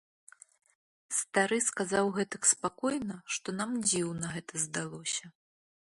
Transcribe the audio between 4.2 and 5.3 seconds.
гэта здалося.